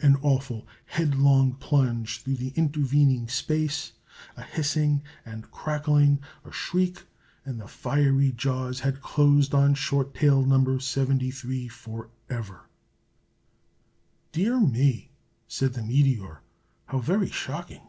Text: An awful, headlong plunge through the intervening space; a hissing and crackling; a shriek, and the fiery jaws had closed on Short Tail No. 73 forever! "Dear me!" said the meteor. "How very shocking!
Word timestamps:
An 0.00 0.16
awful, 0.22 0.64
headlong 0.86 1.54
plunge 1.54 2.22
through 2.22 2.36
the 2.36 2.52
intervening 2.54 3.26
space; 3.26 3.90
a 4.36 4.42
hissing 4.44 5.02
and 5.26 5.50
crackling; 5.50 6.20
a 6.44 6.52
shriek, 6.52 7.02
and 7.44 7.60
the 7.60 7.66
fiery 7.66 8.30
jaws 8.30 8.78
had 8.78 9.00
closed 9.02 9.54
on 9.56 9.74
Short 9.74 10.14
Tail 10.14 10.46
No. 10.46 10.78
73 10.78 11.66
forever! 11.66 12.68
"Dear 14.30 14.60
me!" 14.60 15.10
said 15.48 15.72
the 15.72 15.82
meteor. 15.82 16.42
"How 16.86 17.00
very 17.00 17.28
shocking! 17.30 17.82